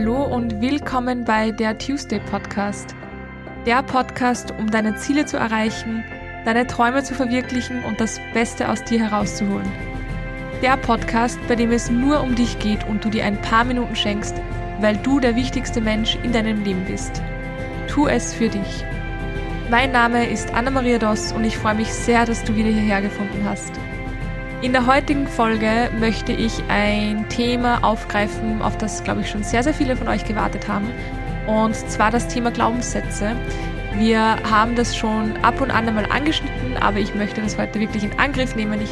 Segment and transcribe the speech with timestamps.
[0.00, 2.94] Hallo und willkommen bei der Tuesday Podcast.
[3.66, 6.02] Der Podcast, um deine Ziele zu erreichen,
[6.46, 9.70] deine Träume zu verwirklichen und das Beste aus dir herauszuholen.
[10.62, 13.94] Der Podcast, bei dem es nur um dich geht und du dir ein paar Minuten
[13.94, 14.40] schenkst,
[14.80, 17.20] weil du der wichtigste Mensch in deinem Leben bist.
[17.86, 18.82] Tu es für dich.
[19.68, 23.44] Mein Name ist Anna-Maria Doss und ich freue mich sehr, dass du wieder hierher gefunden
[23.44, 23.72] hast.
[24.62, 29.62] In der heutigen Folge möchte ich ein Thema aufgreifen, auf das, glaube ich, schon sehr,
[29.62, 30.90] sehr viele von euch gewartet haben.
[31.46, 33.34] Und zwar das Thema Glaubenssätze.
[33.94, 38.04] Wir haben das schon ab und an einmal angeschnitten, aber ich möchte das heute wirklich
[38.04, 38.82] in Angriff nehmen.
[38.82, 38.90] Ich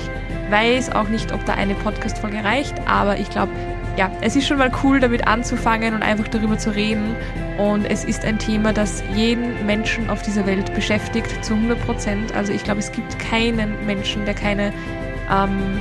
[0.50, 3.52] weiß auch nicht, ob da eine Podcast-Folge reicht, aber ich glaube,
[3.98, 7.14] ja, es ist schon mal cool, damit anzufangen und einfach darüber zu reden.
[7.58, 12.34] Und es ist ein Thema, das jeden Menschen auf dieser Welt beschäftigt, zu 100 Prozent.
[12.34, 14.72] Also ich glaube, es gibt keinen Menschen, der keine
[15.30, 15.80] ähm,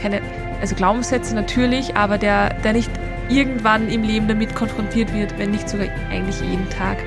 [0.00, 0.20] keine,
[0.60, 2.90] also Glaubenssätze natürlich, aber der, der nicht
[3.28, 6.98] irgendwann im Leben damit konfrontiert wird, wenn nicht sogar eigentlich jeden Tag.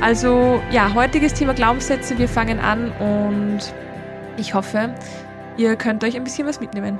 [0.00, 2.18] Also ja, heutiges Thema Glaubenssätze.
[2.18, 3.60] Wir fangen an und
[4.36, 4.94] ich hoffe,
[5.56, 6.98] ihr könnt euch ein bisschen was mitnehmen.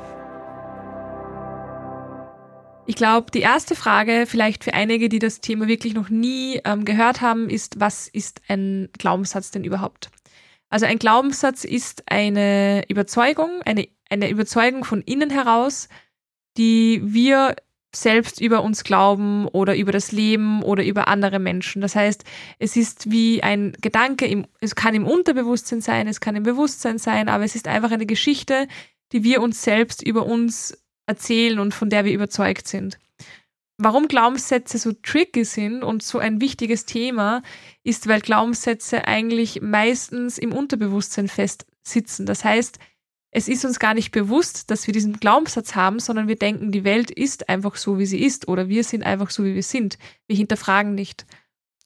[2.86, 6.86] Ich glaube, die erste Frage, vielleicht für einige, die das Thema wirklich noch nie ähm,
[6.86, 10.10] gehört haben, ist, was ist ein Glaubenssatz denn überhaupt?
[10.70, 15.88] Also ein Glaubenssatz ist eine Überzeugung, eine, eine Überzeugung von innen heraus,
[16.56, 17.56] die wir
[17.94, 21.80] selbst über uns glauben oder über das Leben oder über andere Menschen.
[21.80, 22.24] Das heißt,
[22.58, 26.98] es ist wie ein Gedanke, im, es kann im Unterbewusstsein sein, es kann im Bewusstsein
[26.98, 28.68] sein, aber es ist einfach eine Geschichte,
[29.12, 32.98] die wir uns selbst über uns erzählen und von der wir überzeugt sind.
[33.80, 37.42] Warum Glaubenssätze so tricky sind und so ein wichtiges Thema,
[37.84, 42.26] ist, weil Glaubenssätze eigentlich meistens im Unterbewusstsein festsitzen.
[42.26, 42.80] Das heißt,
[43.30, 46.82] es ist uns gar nicht bewusst, dass wir diesen Glaubenssatz haben, sondern wir denken, die
[46.82, 49.96] Welt ist einfach so, wie sie ist oder wir sind einfach so, wie wir sind.
[50.26, 51.24] Wir hinterfragen nicht.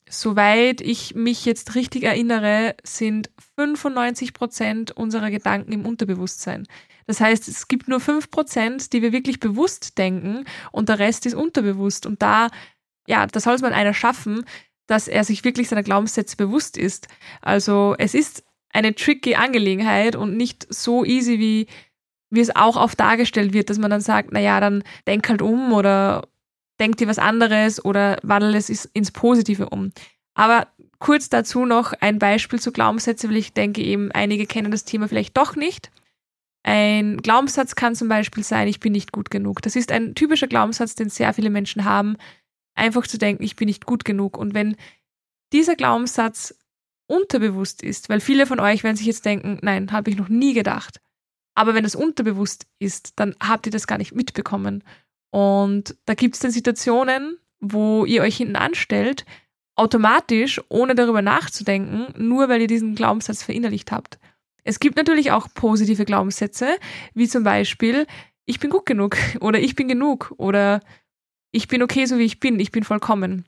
[0.09, 6.65] Soweit ich mich jetzt richtig erinnere, sind 95 Prozent unserer Gedanken im Unterbewusstsein.
[7.07, 11.25] Das heißt, es gibt nur 5 Prozent, die wir wirklich bewusst denken und der Rest
[11.25, 12.05] ist unterbewusst.
[12.05, 12.49] Und da,
[13.07, 14.45] ja, da soll es mal einer schaffen,
[14.87, 17.07] dass er sich wirklich seiner Glaubenssätze bewusst ist.
[17.41, 21.67] Also es ist eine tricky Angelegenheit und nicht so easy, wie,
[22.29, 25.71] wie es auch oft dargestellt wird, dass man dann sagt, naja, dann denk halt um
[25.71, 26.27] oder
[26.79, 29.91] denk dir was anderes oder wandel es ins Positive um.
[30.33, 30.67] Aber
[30.99, 35.07] kurz dazu noch ein Beispiel zu Glaubenssätzen, weil ich denke eben, einige kennen das Thema
[35.07, 35.91] vielleicht doch nicht.
[36.63, 39.61] Ein Glaubenssatz kann zum Beispiel sein, ich bin nicht gut genug.
[39.61, 42.15] Das ist ein typischer Glaubenssatz, den sehr viele Menschen haben,
[42.73, 44.37] einfach zu denken, ich bin nicht gut genug.
[44.37, 44.77] Und wenn
[45.51, 46.55] dieser Glaubenssatz
[47.07, 50.53] unterbewusst ist, weil viele von euch werden sich jetzt denken, nein, habe ich noch nie
[50.53, 51.01] gedacht.
[51.53, 54.83] Aber wenn es unterbewusst ist, dann habt ihr das gar nicht mitbekommen.
[55.31, 59.25] Und da gibt es dann Situationen, wo ihr euch hinten anstellt,
[59.75, 64.19] automatisch, ohne darüber nachzudenken, nur weil ihr diesen Glaubenssatz verinnerlicht habt.
[64.63, 66.77] Es gibt natürlich auch positive Glaubenssätze,
[67.13, 68.07] wie zum Beispiel,
[68.45, 70.81] ich bin gut genug oder ich bin genug oder
[71.51, 73.45] ich bin okay, so wie ich bin, ich bin vollkommen.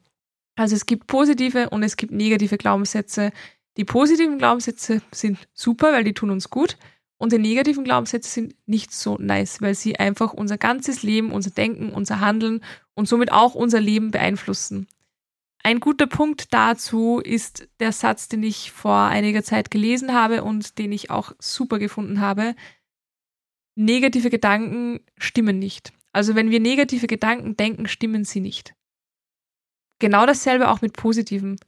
[0.56, 3.32] Also es gibt positive und es gibt negative Glaubenssätze.
[3.78, 6.78] Die positiven Glaubenssätze sind super, weil die tun uns gut.
[7.18, 11.50] Und die negativen Glaubenssätze sind nicht so nice, weil sie einfach unser ganzes Leben, unser
[11.50, 12.62] Denken, unser Handeln
[12.94, 14.88] und somit auch unser Leben beeinflussen.
[15.66, 20.78] Ein guter Punkt dazu ist der Satz, den ich vor einiger Zeit gelesen habe und
[20.78, 22.54] den ich auch super gefunden habe.
[23.76, 25.92] Negative Gedanken stimmen nicht.
[26.12, 28.76] Also wenn wir negative Gedanken denken, stimmen sie nicht.
[29.98, 31.60] Genau dasselbe auch mit positiven.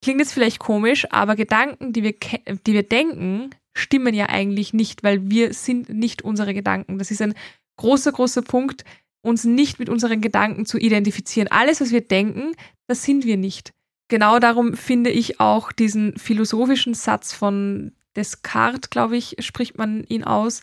[0.00, 2.14] Klingt jetzt vielleicht komisch, aber Gedanken, die wir,
[2.54, 6.98] die wir denken, stimmen ja eigentlich nicht, weil wir sind nicht unsere Gedanken.
[6.98, 7.34] Das ist ein
[7.78, 8.84] großer, großer Punkt,
[9.22, 11.48] uns nicht mit unseren Gedanken zu identifizieren.
[11.50, 12.54] Alles, was wir denken,
[12.88, 13.72] das sind wir nicht.
[14.08, 20.24] Genau darum finde ich auch diesen philosophischen Satz von Descartes, glaube ich, spricht man ihn
[20.24, 20.62] aus,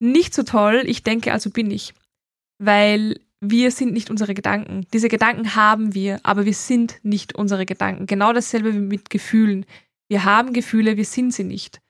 [0.00, 0.84] nicht so toll.
[0.86, 1.92] Ich denke, also bin ich.
[2.58, 4.86] Weil wir sind nicht unsere Gedanken.
[4.92, 8.06] Diese Gedanken haben wir, aber wir sind nicht unsere Gedanken.
[8.06, 9.66] Genau dasselbe wie mit Gefühlen.
[10.08, 11.80] Wir haben Gefühle, wir sind sie nicht.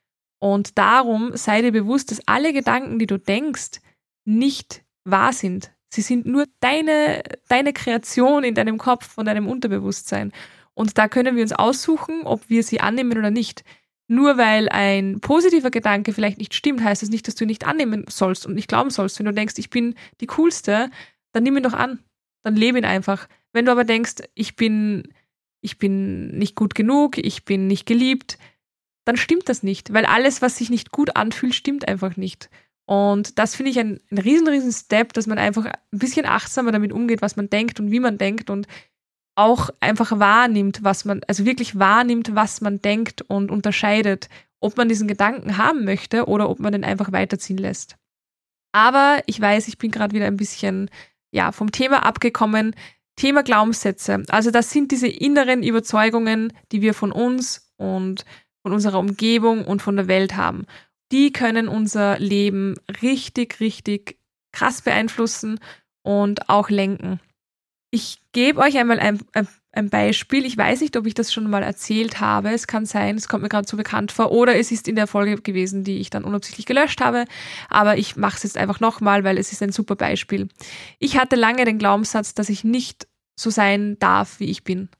[0.40, 3.80] Und darum sei dir bewusst, dass alle Gedanken, die du denkst,
[4.24, 5.72] nicht wahr sind.
[5.88, 10.32] Sie sind nur deine, deine Kreation in deinem Kopf und deinem Unterbewusstsein.
[10.74, 13.64] Und da können wir uns aussuchen, ob wir sie annehmen oder nicht.
[14.06, 17.66] Nur weil ein positiver Gedanke vielleicht nicht stimmt, heißt das nicht, dass du ihn nicht
[17.66, 19.18] annehmen sollst und nicht glauben sollst.
[19.18, 20.90] Wenn du denkst, ich bin die Coolste,
[21.32, 21.98] dann nimm ihn doch an.
[22.42, 23.28] Dann lebe ihn einfach.
[23.52, 25.12] Wenn du aber denkst, ich bin,
[25.60, 28.38] ich bin nicht gut genug, ich bin nicht geliebt,
[29.04, 29.92] dann stimmt das nicht.
[29.92, 32.50] Weil alles, was sich nicht gut anfühlt, stimmt einfach nicht.
[32.88, 36.72] Und das finde ich ein, ein riesen, riesen Step, dass man einfach ein bisschen achtsamer
[36.72, 38.66] damit umgeht, was man denkt und wie man denkt und
[39.34, 44.88] auch einfach wahrnimmt, was man, also wirklich wahrnimmt, was man denkt und unterscheidet, ob man
[44.88, 47.96] diesen Gedanken haben möchte oder ob man den einfach weiterziehen lässt.
[48.72, 50.88] Aber ich weiß, ich bin gerade wieder ein bisschen
[51.30, 52.74] ja, vom Thema abgekommen.
[53.16, 54.22] Thema Glaubenssätze.
[54.28, 58.24] Also das sind diese inneren Überzeugungen, die wir von uns und
[58.62, 60.64] von unserer Umgebung und von der Welt haben.
[61.12, 64.18] Die können unser Leben richtig, richtig
[64.52, 65.58] krass beeinflussen
[66.02, 67.20] und auch lenken.
[67.90, 70.44] Ich gebe euch einmal ein, ein, ein, Beispiel.
[70.44, 72.50] Ich weiß nicht, ob ich das schon mal erzählt habe.
[72.50, 74.30] Es kann sein, es kommt mir gerade so bekannt vor.
[74.30, 77.24] Oder es ist in der Folge gewesen, die ich dann unabsichtlich gelöscht habe.
[77.70, 80.48] Aber ich mache es jetzt einfach nochmal, weil es ist ein super Beispiel.
[80.98, 84.90] Ich hatte lange den Glaubenssatz, dass ich nicht so sein darf, wie ich bin.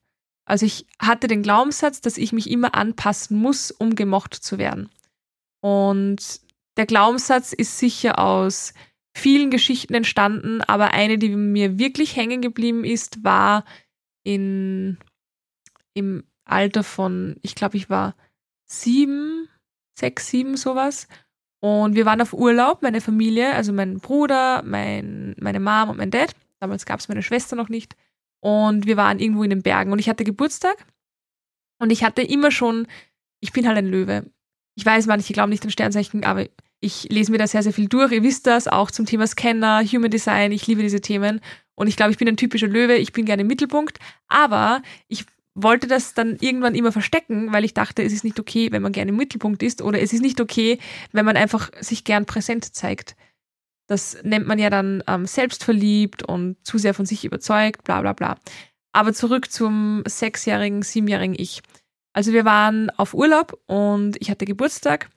[0.46, 4.88] Also ich hatte den Glaubenssatz, dass ich mich immer anpassen muss, um gemocht zu werden.
[5.60, 6.40] Und
[6.76, 8.74] der Glaubenssatz ist sicher aus
[9.14, 13.64] vielen Geschichten entstanden, aber eine, die mir wirklich hängen geblieben ist, war
[14.22, 14.98] in,
[15.94, 18.14] im Alter von, ich glaube, ich war
[18.64, 19.48] sieben,
[19.98, 21.08] sechs, sieben, sowas.
[21.60, 26.12] Und wir waren auf Urlaub, meine Familie, also mein Bruder, mein, meine Mom und mein
[26.12, 26.34] Dad.
[26.60, 27.96] Damals gab es meine Schwester noch nicht.
[28.40, 30.86] Und wir waren irgendwo in den Bergen und ich hatte Geburtstag.
[31.80, 32.86] Und ich hatte immer schon,
[33.40, 34.30] ich bin halt ein Löwe.
[34.78, 36.46] Ich weiß, manche glauben nicht an Sternzeichen, aber
[36.78, 38.12] ich lese mir da sehr, sehr viel durch.
[38.12, 40.52] Ihr wisst das, auch zum Thema Scanner, Human Design.
[40.52, 41.40] Ich liebe diese Themen.
[41.74, 42.94] Und ich glaube, ich bin ein typischer Löwe.
[42.94, 43.98] Ich bin gerne im Mittelpunkt.
[44.28, 45.24] Aber ich
[45.56, 48.92] wollte das dann irgendwann immer verstecken, weil ich dachte, es ist nicht okay, wenn man
[48.92, 49.82] gerne im Mittelpunkt ist.
[49.82, 50.78] Oder es ist nicht okay,
[51.10, 53.16] wenn man einfach sich gern präsent zeigt.
[53.88, 58.12] Das nennt man ja dann ähm, selbstverliebt und zu sehr von sich überzeugt, bla bla
[58.12, 58.38] bla.
[58.92, 61.62] Aber zurück zum sechsjährigen, siebenjährigen Ich.
[62.18, 65.08] Also wir waren auf Urlaub und ich hatte Geburtstag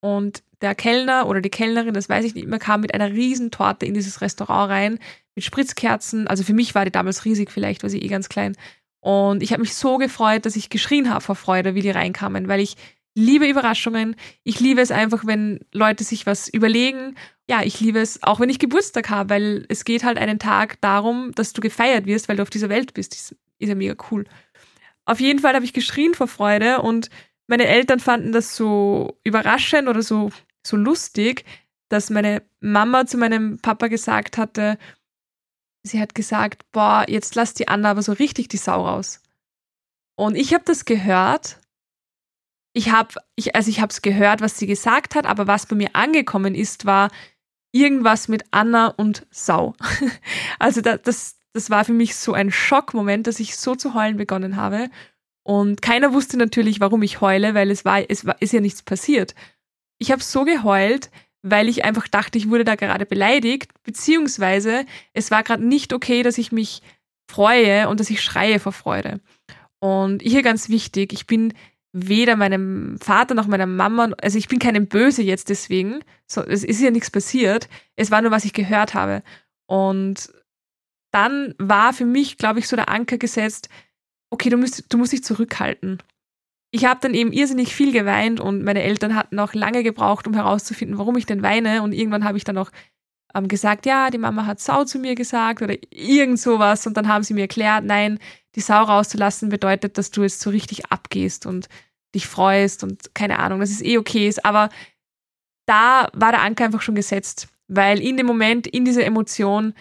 [0.00, 3.86] und der Kellner oder die Kellnerin, das weiß ich nicht mehr, kam mit einer Riesentorte
[3.86, 4.98] in dieses Restaurant rein,
[5.34, 6.26] mit Spritzkerzen.
[6.26, 8.54] Also für mich war die damals riesig, vielleicht war sie eh ganz klein.
[9.00, 12.48] Und ich habe mich so gefreut, dass ich geschrien habe vor Freude, wie die reinkamen,
[12.48, 12.76] weil ich
[13.14, 14.14] liebe Überraschungen.
[14.44, 17.16] Ich liebe es einfach, wenn Leute sich was überlegen.
[17.48, 20.78] Ja, ich liebe es auch, wenn ich Geburtstag habe, weil es geht halt einen Tag
[20.82, 23.14] darum, dass du gefeiert wirst, weil du auf dieser Welt bist.
[23.14, 24.26] Das ist ja mega cool.
[25.04, 27.10] Auf jeden Fall habe ich geschrien vor Freude und
[27.48, 30.30] meine Eltern fanden das so überraschend oder so,
[30.64, 31.44] so lustig,
[31.88, 34.78] dass meine Mama zu meinem Papa gesagt hatte,
[35.82, 39.20] sie hat gesagt, boah, jetzt lass die Anna aber so richtig die Sau raus.
[40.16, 41.58] Und ich habe das gehört.
[42.74, 45.76] Ich habe, ich, also ich habe es gehört, was sie gesagt hat, aber was bei
[45.76, 47.10] mir angekommen ist, war
[47.72, 49.74] irgendwas mit Anna und Sau.
[50.58, 54.16] also da, das, das war für mich so ein Schockmoment, dass ich so zu heulen
[54.16, 54.90] begonnen habe.
[55.44, 58.82] Und keiner wusste natürlich, warum ich heule, weil es war, es war, ist ja nichts
[58.82, 59.34] passiert.
[59.98, 61.10] Ich habe so geheult,
[61.42, 66.22] weil ich einfach dachte, ich wurde da gerade beleidigt, beziehungsweise es war gerade nicht okay,
[66.22, 66.82] dass ich mich
[67.28, 69.20] freue und dass ich schreie vor Freude.
[69.80, 71.54] Und hier ganz wichtig, ich bin
[71.92, 76.64] weder meinem Vater noch meiner Mama, also ich bin keinem Böse jetzt deswegen, so, es
[76.64, 79.22] ist ja nichts passiert, es war nur, was ich gehört habe.
[79.66, 80.32] Und
[81.12, 83.68] dann war für mich, glaube ich, so der Anker gesetzt,
[84.30, 85.98] okay, du musst, du musst dich zurückhalten.
[86.74, 90.32] Ich habe dann eben irrsinnig viel geweint und meine Eltern hatten auch lange gebraucht, um
[90.32, 91.82] herauszufinden, warum ich denn weine.
[91.82, 92.70] Und irgendwann habe ich dann auch
[93.34, 96.86] ähm, gesagt, ja, die Mama hat Sau zu mir gesagt oder irgend sowas.
[96.86, 98.18] Und dann haben sie mir erklärt, nein,
[98.54, 101.68] die Sau rauszulassen bedeutet, dass du jetzt so richtig abgehst und
[102.14, 104.44] dich freust und keine Ahnung, dass es eh okay ist.
[104.44, 104.70] Aber
[105.66, 109.74] da war der Anker einfach schon gesetzt, weil in dem Moment, in dieser Emotion,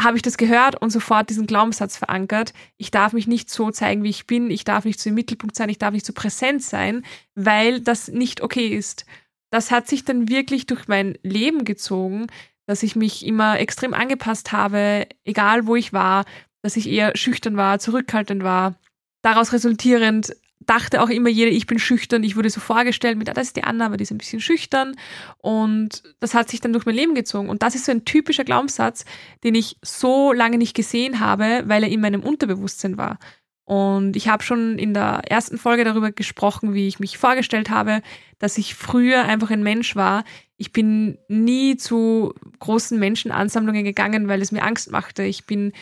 [0.00, 2.52] habe ich das gehört und sofort diesen Glaubenssatz verankert.
[2.76, 4.50] Ich darf mich nicht so zeigen, wie ich bin.
[4.50, 5.68] Ich darf nicht so im Mittelpunkt sein.
[5.68, 9.06] Ich darf nicht so präsent sein, weil das nicht okay ist.
[9.50, 12.26] Das hat sich dann wirklich durch mein Leben gezogen,
[12.66, 16.24] dass ich mich immer extrem angepasst habe, egal wo ich war,
[16.62, 18.76] dass ich eher schüchtern war, zurückhaltend war.
[19.22, 20.34] Daraus resultierend
[20.66, 22.24] dachte auch immer jeder, ich bin schüchtern.
[22.24, 24.40] Ich wurde so vorgestellt mit, ah, das ist die Anna, aber die ist ein bisschen
[24.40, 24.94] schüchtern.
[25.38, 27.48] Und das hat sich dann durch mein Leben gezogen.
[27.48, 29.04] Und das ist so ein typischer Glaubenssatz,
[29.44, 33.18] den ich so lange nicht gesehen habe, weil er in meinem Unterbewusstsein war.
[33.64, 38.02] Und ich habe schon in der ersten Folge darüber gesprochen, wie ich mich vorgestellt habe,
[38.38, 40.24] dass ich früher einfach ein Mensch war.
[40.56, 45.22] Ich bin nie zu großen Menschenansammlungen gegangen, weil es mir Angst machte.
[45.22, 45.72] Ich bin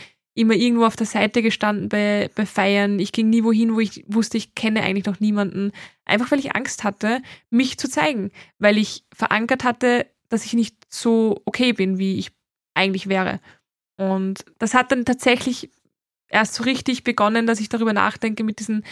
[0.40, 2.99] immer irgendwo auf der Seite gestanden bei, bei Feiern.
[2.99, 5.73] Ich ging nie wohin, wo ich wusste, ich kenne eigentlich noch niemanden.
[6.04, 8.30] Einfach weil ich Angst hatte, mich zu zeigen.
[8.59, 12.32] Weil ich verankert hatte, dass ich nicht so okay bin, wie ich
[12.75, 13.40] eigentlich wäre.
[13.97, 15.70] Und das hat dann tatsächlich
[16.28, 18.85] erst so richtig begonnen, dass ich darüber nachdenke mit diesen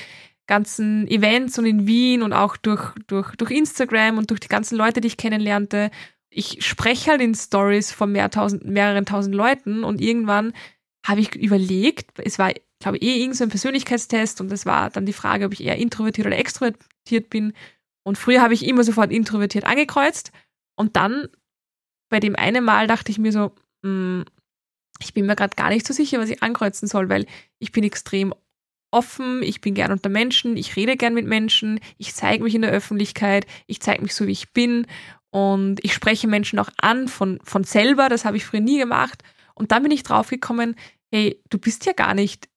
[0.46, 4.76] ganzen Events und in Wien und auch durch, durch, durch Instagram und durch die ganzen
[4.76, 5.90] Leute, die ich kennenlernte
[6.30, 10.52] ich spreche halt in Stories von mehr tausend, mehreren tausend Leuten und irgendwann
[11.08, 15.06] habe ich überlegt, es war, glaube ich, eh irgendein so Persönlichkeitstest und es war dann
[15.06, 17.54] die Frage, ob ich eher introvertiert oder extrovertiert bin.
[18.04, 20.32] Und früher habe ich immer sofort introvertiert angekreuzt
[20.76, 21.28] und dann
[22.10, 24.24] bei dem einen Mal dachte ich mir so, mh, hm,
[25.00, 27.26] ich bin mir gerade gar nicht so sicher, was ich ankreuzen soll, weil
[27.58, 28.34] ich bin extrem
[28.90, 32.62] offen, ich bin gern unter Menschen, ich rede gern mit Menschen, ich zeige mich in
[32.62, 34.86] der Öffentlichkeit, ich zeige mich so, wie ich bin
[35.30, 39.22] und ich spreche Menschen auch an von, von selber, das habe ich früher nie gemacht.
[39.54, 40.76] Und dann bin ich draufgekommen,
[41.12, 42.48] hey, du bist ja gar nicht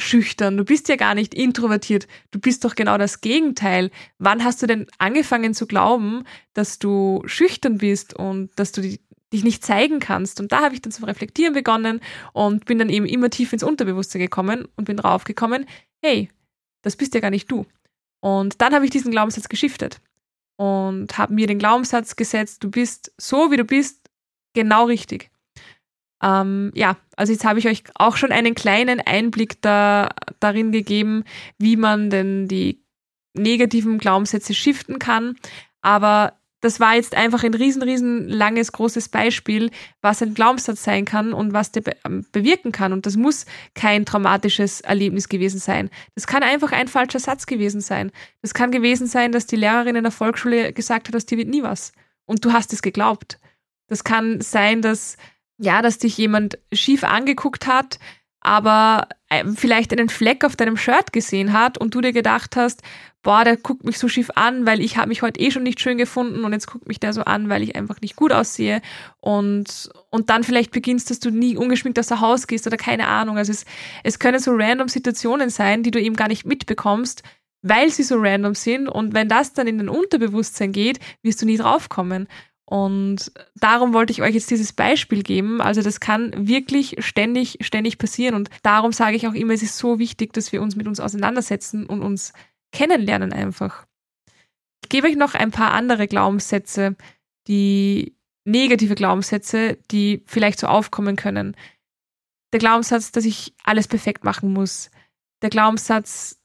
[0.00, 3.90] schüchtern, du bist ja gar nicht introvertiert, du bist doch genau das Gegenteil.
[4.18, 9.00] Wann hast du denn angefangen zu glauben, dass du schüchtern bist und dass du dich
[9.44, 10.40] nicht zeigen kannst?
[10.40, 12.00] Und da habe ich dann zum Reflektieren begonnen
[12.32, 15.66] und bin dann eben immer tief ins Unterbewusstsein gekommen und bin draufgekommen,
[16.02, 16.30] hey,
[16.82, 17.64] das bist ja gar nicht du.
[18.20, 20.00] Und dann habe ich diesen Glaubenssatz geschiftet
[20.56, 24.10] und habe mir den Glaubenssatz gesetzt, du bist so, wie du bist,
[24.54, 25.30] genau richtig.
[26.24, 30.08] Ähm, ja, also jetzt habe ich euch auch schon einen kleinen Einblick da,
[30.40, 31.24] darin gegeben,
[31.58, 32.82] wie man denn die
[33.34, 35.36] negativen Glaubenssätze shiften kann.
[35.82, 36.32] Aber
[36.64, 41.34] das war jetzt einfach ein riesen, riesen langes, großes Beispiel, was ein Glaubenssatz sein kann
[41.34, 42.94] und was der ähm, bewirken kann.
[42.94, 45.90] Und das muss kein traumatisches Erlebnis gewesen sein.
[46.14, 48.12] Das kann einfach ein falscher Satz gewesen sein.
[48.40, 51.48] Das kann gewesen sein, dass die Lehrerin in der Volksschule gesagt hat, dass dir wird
[51.48, 51.92] nie was.
[52.24, 53.38] Und du hast es geglaubt.
[53.88, 55.18] Das kann sein, dass,
[55.58, 57.98] ja, dass dich jemand schief angeguckt hat,
[58.40, 62.82] aber äh, vielleicht einen Fleck auf deinem Shirt gesehen hat und du dir gedacht hast,
[63.22, 65.80] boah, der guckt mich so schief an, weil ich habe mich heute eh schon nicht
[65.80, 68.82] schön gefunden und jetzt guckt mich der so an, weil ich einfach nicht gut aussehe
[69.20, 73.08] und, und dann vielleicht beginnst, dass du nie ungeschminkt aus der Haus gehst oder keine
[73.08, 73.38] Ahnung.
[73.38, 73.64] Also es,
[74.04, 77.22] es können so random Situationen sein, die du eben gar nicht mitbekommst,
[77.62, 81.46] weil sie so random sind und wenn das dann in dein Unterbewusstsein geht, wirst du
[81.46, 82.28] nie draufkommen.
[82.66, 85.60] Und darum wollte ich euch jetzt dieses Beispiel geben.
[85.60, 88.34] Also das kann wirklich ständig, ständig passieren.
[88.34, 91.00] Und darum sage ich auch immer, es ist so wichtig, dass wir uns mit uns
[91.00, 92.32] auseinandersetzen und uns
[92.72, 93.86] kennenlernen einfach.
[94.82, 96.96] Ich gebe euch noch ein paar andere Glaubenssätze,
[97.48, 101.56] die negative Glaubenssätze, die vielleicht so aufkommen können.
[102.52, 104.90] Der Glaubenssatz, dass ich alles perfekt machen muss.
[105.42, 106.40] Der Glaubenssatz,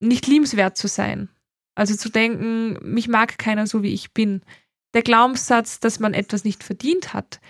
[0.00, 1.28] nicht liebenswert zu sein.
[1.74, 4.42] Also zu denken, mich mag keiner so, wie ich bin.
[4.94, 7.40] Der Glaubenssatz, dass man etwas nicht verdient hat.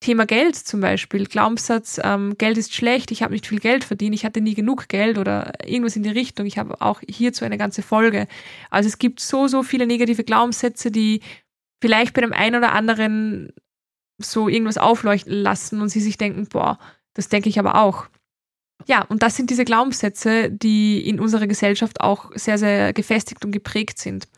[0.00, 4.14] Thema Geld zum Beispiel, Glaubenssatz, ähm, Geld ist schlecht, ich habe nicht viel Geld verdient,
[4.14, 6.46] ich hatte nie genug Geld oder irgendwas in die Richtung.
[6.46, 8.26] Ich habe auch hierzu eine ganze Folge.
[8.70, 11.20] Also es gibt so, so viele negative Glaubenssätze, die
[11.82, 13.52] vielleicht bei dem einen oder anderen
[14.18, 16.78] so irgendwas aufleuchten lassen und sie sich denken, boah,
[17.12, 18.06] das denke ich aber auch.
[18.86, 23.52] Ja, und das sind diese Glaubenssätze, die in unserer Gesellschaft auch sehr, sehr gefestigt und
[23.52, 24.28] geprägt sind.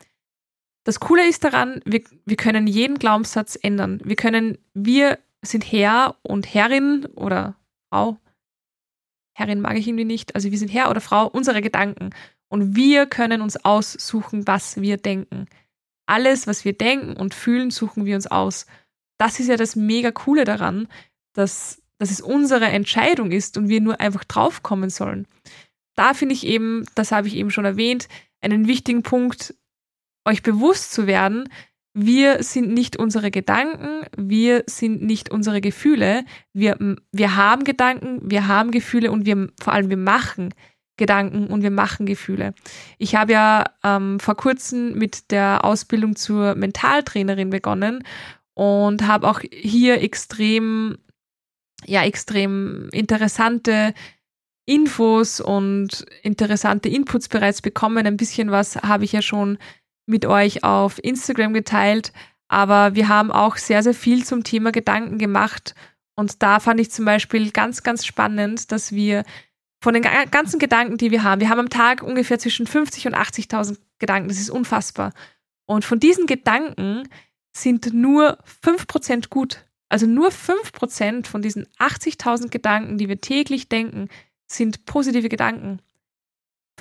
[0.85, 4.01] Das Coole ist daran, wir, wir können jeden Glaubenssatz ändern.
[4.05, 7.57] Wir können, wir sind Herr und Herrin oder
[7.89, 8.19] Frau.
[9.35, 10.35] Herrin mag ich irgendwie nicht.
[10.35, 12.11] Also wir sind Herr oder Frau unserer Gedanken.
[12.49, 15.47] Und wir können uns aussuchen, was wir denken.
[16.07, 18.67] Alles, was wir denken und fühlen, suchen wir uns aus.
[19.19, 20.89] Das ist ja das mega coole daran,
[21.33, 25.27] dass, dass es unsere Entscheidung ist und wir nur einfach draufkommen sollen.
[25.95, 28.09] Da finde ich eben, das habe ich eben schon erwähnt,
[28.41, 29.55] einen wichtigen Punkt,
[30.25, 31.49] euch bewusst zu werden,
[31.95, 36.25] wir sind nicht unsere Gedanken, wir sind nicht unsere Gefühle.
[36.55, 36.79] Wir,
[37.13, 40.55] wir haben Gedanken, wir haben Gefühle und wir vor allem wir machen
[40.97, 42.55] Gedanken und wir machen Gefühle.
[42.99, 48.05] Ich habe ja ähm, vor kurzem mit der Ausbildung zur Mentaltrainerin begonnen
[48.55, 50.97] und habe auch hier extrem,
[51.85, 53.93] ja, extrem interessante
[54.65, 58.07] Infos und interessante Inputs bereits bekommen.
[58.07, 59.59] Ein bisschen was habe ich ja schon
[60.07, 62.13] mit euch auf Instagram geteilt,
[62.49, 65.75] aber wir haben auch sehr, sehr viel zum Thema Gedanken gemacht.
[66.15, 69.25] Und da fand ich zum Beispiel ganz, ganz spannend, dass wir
[69.81, 73.17] von den ganzen Gedanken, die wir haben, wir haben am Tag ungefähr zwischen 50 und
[73.17, 75.13] 80.000 Gedanken, das ist unfassbar.
[75.67, 77.09] Und von diesen Gedanken
[77.57, 79.65] sind nur 5% gut.
[79.89, 84.09] Also nur 5% von diesen 80.000 Gedanken, die wir täglich denken,
[84.47, 85.81] sind positive Gedanken.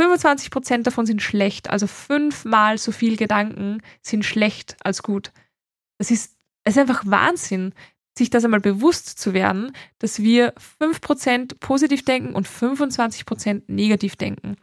[0.02, 5.32] 25 Prozent davon sind schlecht, also fünfmal so viel Gedanken sind schlecht als gut.
[6.00, 7.76] Das ist, es ist einfach Wahnsinn,
[8.18, 14.56] sich das einmal bewusst zu werden, dass wir 5% positiv denken und 25% negativ denken.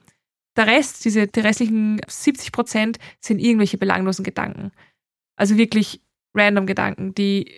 [0.56, 4.72] Der Rest, diese, die restlichen 70% sind irgendwelche belanglosen Gedanken.
[5.36, 6.02] Also wirklich
[6.34, 7.54] random Gedanken, die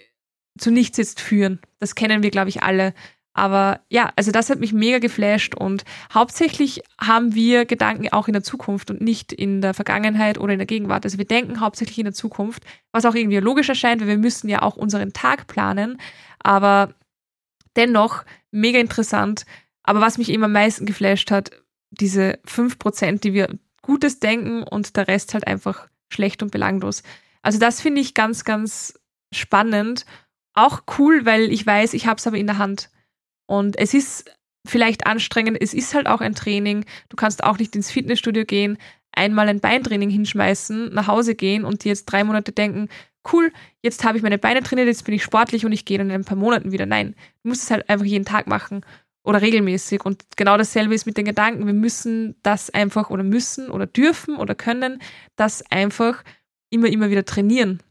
[0.58, 1.60] zu nichts jetzt führen.
[1.78, 2.92] Das kennen wir, glaube ich, alle.
[3.32, 8.32] Aber ja, also das hat mich mega geflasht und hauptsächlich haben wir Gedanken auch in
[8.32, 11.04] der Zukunft und nicht in der Vergangenheit oder in der Gegenwart.
[11.04, 14.48] Also wir denken hauptsächlich in der Zukunft, was auch irgendwie logisch erscheint, weil wir müssen
[14.48, 15.98] ja auch unseren Tag planen.
[16.40, 16.94] Aber
[17.76, 19.46] dennoch mega interessant.
[19.84, 21.50] Aber was mich eben am meisten geflasht hat,
[21.90, 27.02] diese 5%, die wir Gutes denken und der Rest halt einfach schlecht und belanglos.
[27.42, 28.98] Also das finde ich ganz, ganz
[29.32, 30.04] spannend.
[30.54, 32.90] Auch cool, weil ich weiß, ich habe es aber in der Hand.
[33.50, 34.30] Und es ist
[34.64, 36.84] vielleicht anstrengend, es ist halt auch ein Training.
[37.08, 38.78] Du kannst auch nicht ins Fitnessstudio gehen,
[39.10, 42.88] einmal ein Beintraining hinschmeißen, nach Hause gehen und dir jetzt drei Monate denken,
[43.32, 43.50] cool,
[43.82, 46.14] jetzt habe ich meine Beine trainiert, jetzt bin ich sportlich und ich gehe dann in
[46.20, 46.86] ein paar Monaten wieder.
[46.86, 48.82] Nein, du musst es halt einfach jeden Tag machen
[49.24, 50.04] oder regelmäßig.
[50.04, 51.66] Und genau dasselbe ist mit den Gedanken.
[51.66, 55.02] Wir müssen das einfach oder müssen oder dürfen oder können
[55.34, 56.22] das einfach
[56.70, 57.82] immer, immer wieder trainieren.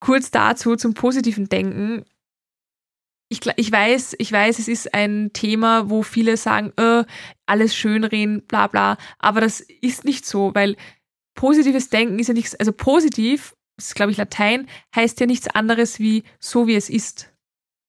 [0.00, 2.04] Kurz dazu zum positiven Denken
[3.28, 7.04] ich, ich weiß, ich weiß, es ist ein Thema, wo viele sagen, äh,
[7.46, 10.76] alles schönreden, bla bla, aber das ist nicht so, weil
[11.34, 15.46] positives Denken ist ja nichts, also positiv, das ist glaube ich Latein, heißt ja nichts
[15.48, 17.32] anderes wie so wie es ist.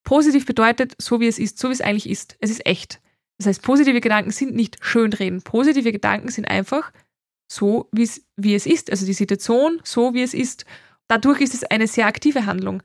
[0.03, 2.38] Positiv bedeutet so wie es ist, so wie es eigentlich ist.
[2.39, 3.01] Es ist echt.
[3.38, 5.41] Das heißt, positive Gedanken sind nicht schönreden.
[5.41, 6.91] Positive Gedanken sind einfach
[7.51, 8.91] so, wie es, wie es ist.
[8.91, 10.65] Also die Situation so, wie es ist.
[11.08, 12.84] Dadurch ist es eine sehr aktive Handlung.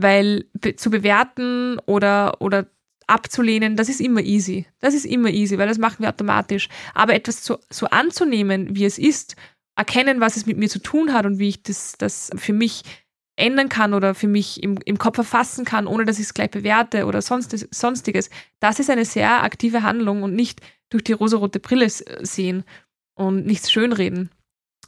[0.00, 2.66] Weil zu bewerten oder, oder
[3.06, 4.66] abzulehnen, das ist immer easy.
[4.80, 6.68] Das ist immer easy, weil das machen wir automatisch.
[6.94, 9.36] Aber etwas zu, so anzunehmen, wie es ist,
[9.76, 12.84] erkennen, was es mit mir zu tun hat und wie ich das, das für mich
[13.36, 16.50] ändern kann oder für mich im, im Kopf erfassen kann, ohne dass ich es gleich
[16.50, 18.30] bewerte oder sonst, sonstiges,
[18.60, 22.64] das ist eine sehr aktive Handlung und nicht durch die rosarote Brille sehen
[23.14, 24.30] und nichts schönreden.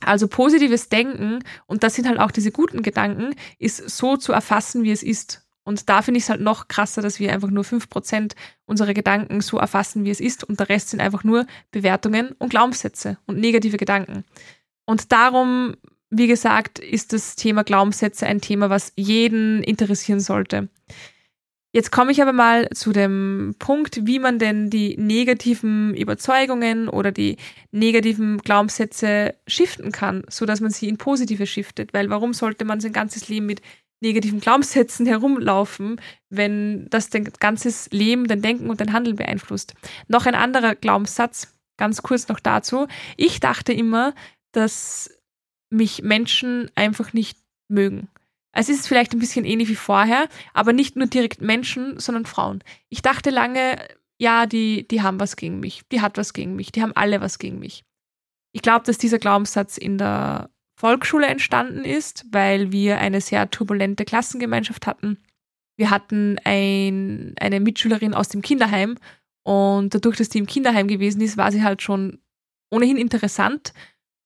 [0.05, 4.83] Also positives Denken, und das sind halt auch diese guten Gedanken, ist so zu erfassen,
[4.85, 5.43] wie es ist.
[5.65, 8.33] Und da finde ich es halt noch krasser, dass wir einfach nur 5%
[8.67, 12.51] unserer Gedanken so erfassen, wie es ist, und der Rest sind einfach nur Bewertungen und
[12.51, 14.25] Glaubenssätze und negative Gedanken.
[14.85, 15.77] Und darum,
[16.11, 20.69] wie gesagt, ist das Thema Glaubenssätze ein Thema, was jeden interessieren sollte.
[21.75, 27.13] Jetzt komme ich aber mal zu dem Punkt, wie man denn die negativen Überzeugungen oder
[27.13, 27.39] die
[27.71, 31.95] negativen Glaubenssätze shiften kann, so dass man sie in positive shiftet.
[31.95, 33.63] Weil warum sollte man sein ganzes Leben mit
[34.03, 39.73] negativen Glaubenssätzen herumlaufen, wenn das dein ganzes Leben, dein Denken und dein Handeln beeinflusst?
[40.09, 42.87] Noch ein anderer Glaubenssatz, ganz kurz noch dazu.
[43.17, 44.15] Ich dachte immer,
[44.53, 45.11] dass
[45.71, 48.09] mich Menschen einfach nicht mögen.
[48.53, 52.63] Es ist vielleicht ein bisschen ähnlich wie vorher, aber nicht nur direkt Menschen, sondern Frauen.
[52.91, 53.79] Ich dachte lange,
[54.19, 57.21] ja, die, die haben was gegen mich, die hat was gegen mich, die haben alle
[57.21, 57.85] was gegen mich.
[58.53, 64.05] Ich glaube, dass dieser Glaubenssatz in der Volksschule entstanden ist, weil wir eine sehr turbulente
[64.05, 65.19] Klassengemeinschaft hatten.
[65.77, 68.99] Wir hatten ein, eine Mitschülerin aus dem Kinderheim
[69.45, 72.21] und dadurch, dass die im Kinderheim gewesen ist, war sie halt schon
[72.71, 73.73] ohnehin interessant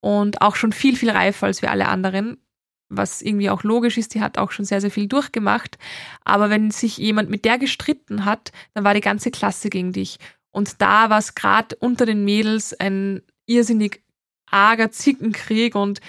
[0.00, 2.38] und auch schon viel, viel reifer als wir alle anderen
[2.88, 5.78] was irgendwie auch logisch ist, die hat auch schon sehr, sehr viel durchgemacht.
[6.24, 10.18] Aber wenn sich jemand mit der gestritten hat, dann war die ganze Klasse gegen dich.
[10.50, 14.02] Und da war es gerade unter den Mädels ein irrsinnig
[14.50, 16.00] arger Zickenkrieg und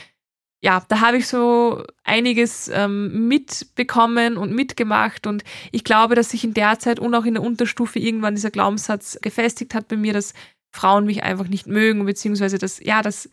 [0.61, 6.43] ja, da habe ich so einiges ähm, mitbekommen und mitgemacht und ich glaube, dass sich
[6.43, 10.13] in der Zeit und auch in der Unterstufe irgendwann dieser Glaubenssatz gefestigt hat bei mir,
[10.13, 10.33] dass
[10.71, 13.29] Frauen mich einfach nicht mögen, beziehungsweise dass, ja, dass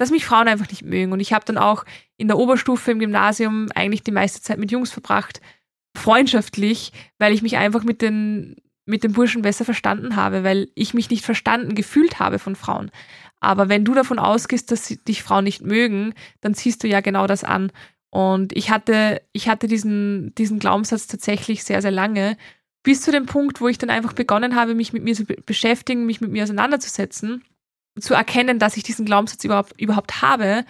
[0.00, 1.12] dass mich Frauen einfach nicht mögen.
[1.12, 1.84] Und ich habe dann auch
[2.16, 5.42] in der Oberstufe im Gymnasium eigentlich die meiste Zeit mit Jungs verbracht,
[5.94, 10.94] freundschaftlich, weil ich mich einfach mit den, mit den Burschen besser verstanden habe, weil ich
[10.94, 12.90] mich nicht verstanden gefühlt habe von Frauen.
[13.40, 17.26] Aber wenn du davon ausgehst, dass dich Frauen nicht mögen, dann ziehst du ja genau
[17.26, 17.70] das an.
[18.08, 22.38] Und ich hatte, ich hatte diesen, diesen Glaubenssatz tatsächlich sehr, sehr lange,
[22.82, 26.06] bis zu dem Punkt, wo ich dann einfach begonnen habe, mich mit mir zu beschäftigen,
[26.06, 27.44] mich mit mir auseinanderzusetzen
[27.98, 30.64] zu erkennen, dass ich diesen Glaubenssatz überhaupt, überhaupt habe.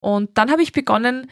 [0.00, 1.30] Und dann habe ich begonnen,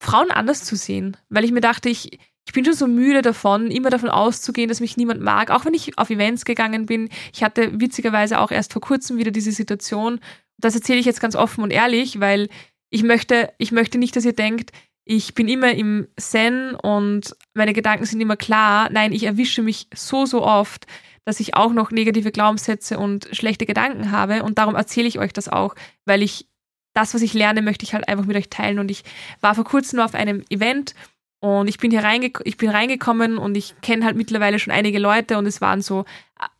[0.00, 3.70] Frauen anders zu sehen, weil ich mir dachte, ich, ich bin schon so müde davon,
[3.70, 7.08] immer davon auszugehen, dass mich niemand mag, auch wenn ich auf Events gegangen bin.
[7.32, 10.20] Ich hatte witzigerweise auch erst vor kurzem wieder diese Situation.
[10.58, 12.48] Das erzähle ich jetzt ganz offen und ehrlich, weil
[12.90, 14.72] ich möchte, ich möchte nicht, dass ihr denkt,
[15.04, 18.88] ich bin immer im Zen und meine Gedanken sind immer klar.
[18.90, 20.86] Nein, ich erwische mich so, so oft,
[21.24, 24.42] dass ich auch noch negative Glaubenssätze und schlechte Gedanken habe.
[24.42, 26.48] Und darum erzähle ich euch das auch, weil ich
[26.94, 28.78] das, was ich lerne, möchte ich halt einfach mit euch teilen.
[28.78, 29.04] Und ich
[29.40, 30.94] war vor kurzem nur auf einem Event
[31.42, 34.98] und ich bin hier reinge ich bin reingekommen und ich kenne halt mittlerweile schon einige
[34.98, 36.04] Leute und es waren so,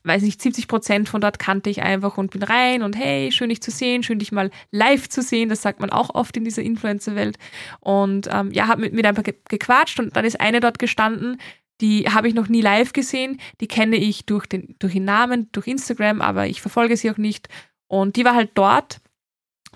[0.05, 3.51] weiß nicht, 70 Prozent von dort kannte ich einfach und bin rein und hey, schön
[3.51, 5.51] dich zu sehen, schön dich mal live zu sehen.
[5.51, 7.37] Das sagt man auch oft in dieser Influencer-Welt.
[7.81, 11.39] Und ähm, ja, habe mit mir einfach ge gequatscht und dann ist eine dort gestanden,
[11.81, 15.51] die habe ich noch nie live gesehen, die kenne ich durch den, durch den Namen,
[15.53, 17.49] durch Instagram, aber ich verfolge sie auch nicht.
[17.87, 19.01] Und die war halt dort.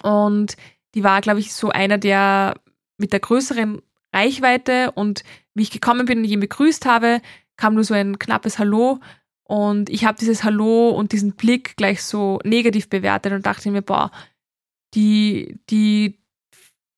[0.03, 0.57] Und
[0.95, 2.55] die war, glaube ich, so einer der
[2.99, 3.81] mit der größeren
[4.13, 7.21] Reichweite und wie ich gekommen bin und ihn begrüßt habe,
[7.57, 9.01] kam nur so ein knappes Hallo.
[9.43, 13.83] Und ich habe dieses Hallo und diesen Blick gleich so negativ bewertet und dachte mir,
[13.83, 14.11] boah,
[14.95, 16.24] die, die,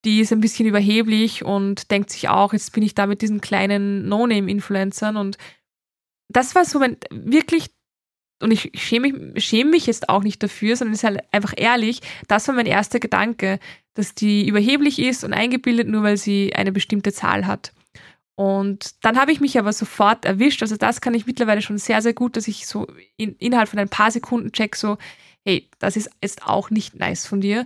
[0.06, 3.40] die ist ein bisschen überheblich und denkt sich auch, jetzt bin ich da mit diesen
[3.40, 5.36] kleinen No-Name-Influencern und
[6.28, 7.70] das war so mein, wirklich,
[8.40, 12.00] und ich schäme mich, schäme mich jetzt auch nicht dafür, sondern ist halt einfach ehrlich,
[12.28, 13.58] das war mein erster Gedanke,
[13.94, 17.72] dass die überheblich ist und eingebildet, nur weil sie eine bestimmte Zahl hat.
[18.36, 20.62] Und dann habe ich mich aber sofort erwischt.
[20.62, 23.78] Also das kann ich mittlerweile schon sehr, sehr gut, dass ich so in, innerhalb von
[23.78, 24.98] ein paar Sekunden check, so,
[25.44, 27.64] hey, das ist jetzt auch nicht nice von dir.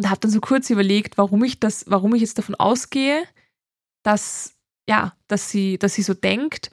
[0.00, 3.22] Und habe dann so kurz überlegt, warum ich das, warum ich jetzt davon ausgehe,
[4.02, 4.54] dass,
[4.88, 6.70] ja, dass sie, dass sie so denkt.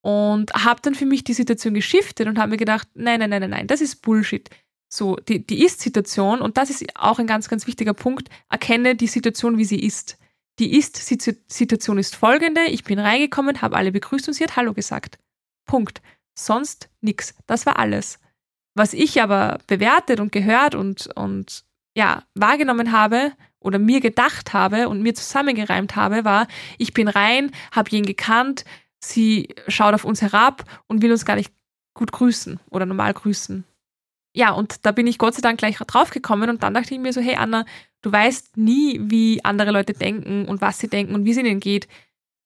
[0.00, 3.42] Und habe dann für mich die Situation geschiftet und habe mir gedacht, nein, nein, nein,
[3.42, 4.48] nein, nein, das ist Bullshit.
[4.90, 9.08] So, die, die Ist-Situation, und das ist auch ein ganz, ganz wichtiger Punkt, erkenne die
[9.08, 10.16] Situation, wie sie ist.
[10.58, 12.64] Die Ist-Situation ist folgende.
[12.64, 15.18] Ich bin reingekommen, habe alle begrüßt und sie hat Hallo gesagt.
[15.66, 16.00] Punkt.
[16.34, 17.34] Sonst nix.
[17.46, 18.18] Das war alles.
[18.74, 21.66] Was ich aber bewertet und gehört und, und
[21.96, 26.46] ja, wahrgenommen habe oder mir gedacht habe und mir zusammengereimt habe, war,
[26.78, 28.64] ich bin rein, habe ihn gekannt,
[29.00, 31.52] sie schaut auf uns herab und will uns gar nicht
[31.94, 33.64] gut grüßen oder normal grüßen
[34.32, 37.12] ja, und da bin ich Gott sei Dank gleich draufgekommen und dann dachte ich mir
[37.12, 37.64] so, hey Anna,
[38.02, 41.60] du weißt nie, wie andere Leute denken und was sie denken und wie es ihnen
[41.60, 41.88] geht.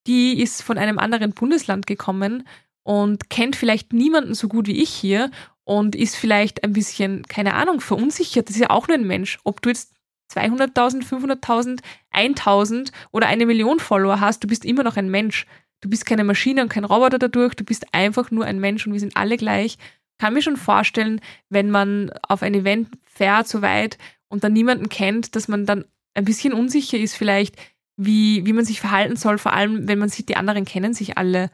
[0.07, 2.47] Die ist von einem anderen Bundesland gekommen
[2.83, 5.31] und kennt vielleicht niemanden so gut wie ich hier
[5.65, 8.49] und ist vielleicht ein bisschen, keine Ahnung, verunsichert.
[8.49, 9.39] Das ist ja auch nur ein Mensch.
[9.45, 9.95] Ob du jetzt
[10.33, 11.81] 200.000, 500.000,
[12.13, 15.47] 1.000 oder eine Million Follower hast, du bist immer noch ein Mensch.
[15.81, 18.95] Du bist keine Maschine und kein Roboter dadurch, du bist einfach nur ein Mensch und
[18.95, 19.77] wir sind alle gleich
[20.19, 23.99] kann mir schon vorstellen, wenn man auf ein Event fährt, so weit
[24.29, 27.57] und dann niemanden kennt, dass man dann ein bisschen unsicher ist, vielleicht,
[27.97, 31.19] wie, wie man sich verhalten soll, vor allem, wenn man sieht, die anderen kennen sich
[31.19, 31.51] alle.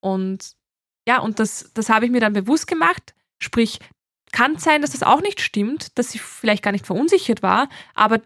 [0.00, 0.52] Und
[1.06, 3.14] ja, und das, das habe ich mir dann bewusst gemacht.
[3.38, 3.78] Sprich,
[4.32, 8.20] kann sein, dass das auch nicht stimmt, dass sie vielleicht gar nicht verunsichert war, aber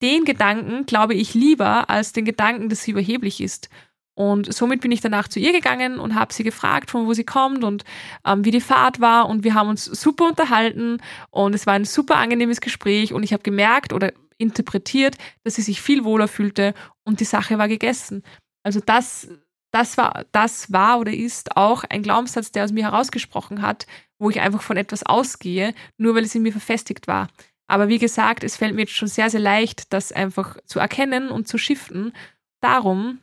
[0.00, 3.68] den Gedanken glaube ich lieber als den Gedanken, dass sie überheblich ist.
[4.14, 7.24] Und somit bin ich danach zu ihr gegangen und habe sie gefragt, von wo sie
[7.24, 7.84] kommt und
[8.26, 9.28] ähm, wie die Fahrt war.
[9.28, 10.98] Und wir haben uns super unterhalten
[11.30, 13.14] und es war ein super angenehmes Gespräch.
[13.14, 17.56] Und ich habe gemerkt oder interpretiert, dass sie sich viel wohler fühlte und die Sache
[17.56, 18.22] war gegessen.
[18.62, 19.28] Also das,
[19.70, 23.86] das war, das war oder ist auch ein Glaubenssatz, der aus mir herausgesprochen hat,
[24.22, 27.28] wo ich einfach von etwas ausgehe, nur weil es in mir verfestigt war.
[27.66, 31.28] Aber wie gesagt, es fällt mir jetzt schon sehr, sehr leicht, das einfach zu erkennen
[31.28, 32.12] und zu shiften.
[32.60, 33.18] Darum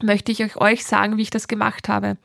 [0.00, 2.16] möchte ich euch sagen, wie ich das gemacht habe.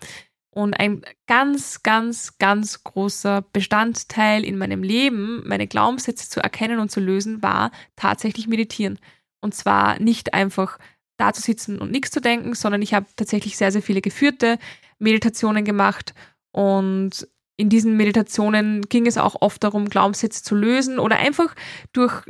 [0.50, 6.92] Und ein ganz, ganz, ganz großer Bestandteil in meinem Leben, meine Glaubenssätze zu erkennen und
[6.92, 8.98] zu lösen, war tatsächlich meditieren.
[9.42, 10.80] Und zwar nicht einfach
[11.18, 14.58] da zu sitzen und nichts zu denken, sondern ich habe tatsächlich sehr, sehr viele geführte
[15.00, 16.14] Meditationen gemacht.
[16.52, 21.56] Und in diesen Meditationen ging es auch oft darum, Glaubenssätze zu lösen oder einfach
[21.94, 22.24] durch,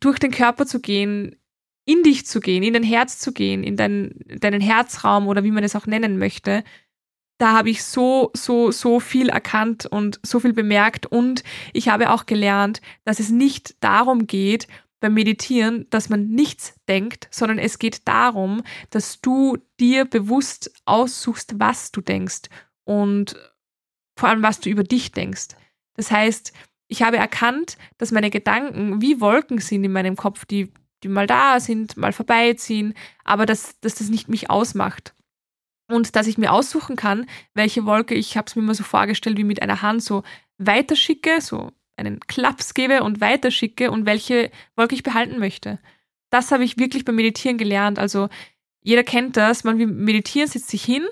[0.00, 1.36] durch den Körper zu gehen,
[1.84, 5.50] in dich zu gehen, in dein Herz zu gehen, in dein, deinen Herzraum oder wie
[5.50, 6.62] man es auch nennen möchte,
[7.38, 11.06] da habe ich so, so, so viel erkannt und so viel bemerkt.
[11.06, 14.66] Und ich habe auch gelernt, dass es nicht darum geht,
[15.00, 21.60] beim Meditieren, dass man nichts denkt, sondern es geht darum, dass du dir bewusst aussuchst,
[21.60, 22.48] was du denkst
[22.84, 23.36] und
[24.18, 25.48] vor allem, was du über dich denkst.
[25.94, 26.52] Das heißt,
[26.88, 31.26] ich habe erkannt, dass meine Gedanken wie Wolken sind in meinem Kopf, die die mal
[31.26, 35.14] da sind, mal vorbeiziehen, aber dass, dass das nicht mich ausmacht.
[35.90, 39.38] Und dass ich mir aussuchen kann, welche Wolke, ich habe es mir immer so vorgestellt,
[39.38, 40.22] wie mit einer Hand so
[40.58, 45.78] weiterschicke, so einen Klaps gebe und weiterschicke und welche Wolke ich behalten möchte.
[46.30, 47.98] Das habe ich wirklich beim Meditieren gelernt.
[47.98, 48.28] Also
[48.82, 51.06] jeder kennt das, man meditieren, setzt sich hin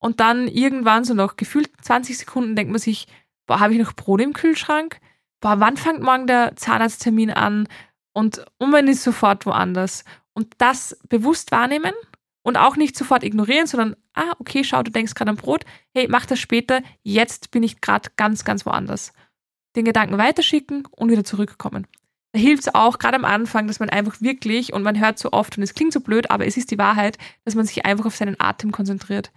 [0.00, 3.06] und dann irgendwann so noch gefühlt 20 Sekunden denkt man sich,
[3.46, 4.98] boah, habe ich noch Brot im Kühlschrank?
[5.40, 7.68] Boah, wann fängt morgen der Zahnarzttermin an?
[8.12, 10.04] Und, und man ist sofort woanders.
[10.32, 11.92] Und das bewusst wahrnehmen
[12.42, 16.08] und auch nicht sofort ignorieren, sondern, ah, okay, schau, du denkst gerade an Brot, hey,
[16.08, 19.12] mach das später, jetzt bin ich gerade ganz, ganz woanders.
[19.76, 21.86] Den Gedanken weiterschicken und wieder zurückkommen.
[22.32, 25.32] Da hilft es auch, gerade am Anfang, dass man einfach wirklich, und man hört so
[25.32, 28.06] oft, und es klingt so blöd, aber es ist die Wahrheit, dass man sich einfach
[28.06, 29.30] auf seinen Atem konzentriert.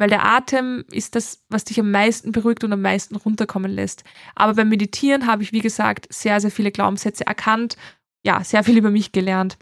[0.00, 4.02] Weil der Atem ist das, was dich am meisten beruhigt und am meisten runterkommen lässt.
[4.34, 7.76] Aber beim Meditieren habe ich, wie gesagt, sehr, sehr viele Glaubenssätze erkannt
[8.22, 9.58] ja, sehr viel über mich gelernt.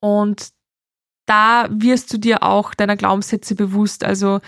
[0.00, 0.50] Und
[1.26, 4.04] da wirst du dir auch deiner Glaubenssätze bewusst.
[4.04, 4.40] Also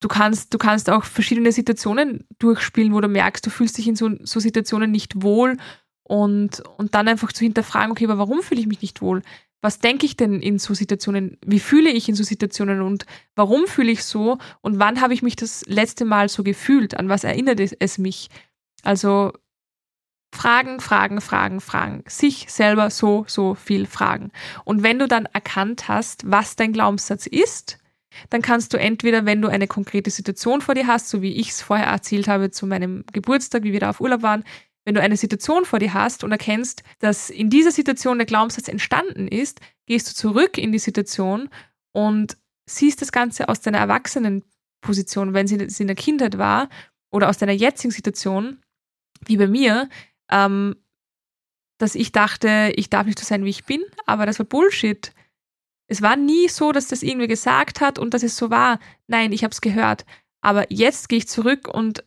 [0.00, 3.96] du kannst, du kannst auch verschiedene Situationen durchspielen, wo du merkst, du fühlst dich in
[3.96, 5.56] so, so Situationen nicht wohl
[6.04, 9.22] und, und dann einfach zu hinterfragen, okay, aber warum fühle ich mich nicht wohl?
[9.60, 11.38] Was denke ich denn in so Situationen?
[11.44, 14.38] Wie fühle ich in so Situationen und warum fühle ich so?
[14.60, 16.96] Und wann habe ich mich das letzte Mal so gefühlt?
[16.96, 18.28] An was erinnert es mich?
[18.82, 19.32] Also
[20.32, 22.04] Fragen, Fragen, Fragen, Fragen.
[22.06, 24.30] Sich selber so, so viel fragen.
[24.64, 27.78] Und wenn du dann erkannt hast, was dein Glaubenssatz ist,
[28.30, 31.50] dann kannst du entweder, wenn du eine konkrete Situation vor dir hast, so wie ich
[31.50, 34.44] es vorher erzählt habe zu meinem Geburtstag, wie wir da auf Urlaub waren,
[34.88, 38.68] wenn du eine Situation vor dir hast und erkennst, dass in dieser Situation der Glaubenssatz
[38.68, 41.50] entstanden ist, gehst du zurück in die Situation
[41.92, 46.70] und siehst das Ganze aus deiner Erwachsenenposition, wenn es in der Kindheit war,
[47.10, 48.62] oder aus deiner jetzigen Situation,
[49.26, 49.90] wie bei mir,
[50.30, 50.74] ähm,
[51.76, 55.12] dass ich dachte, ich darf nicht so sein, wie ich bin, aber das war Bullshit.
[55.86, 58.80] Es war nie so, dass das irgendwie gesagt hat und dass es so war.
[59.06, 60.06] Nein, ich habe es gehört.
[60.40, 62.04] Aber jetzt gehe ich zurück und